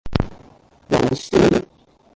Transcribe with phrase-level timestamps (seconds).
[0.89, 1.29] 老師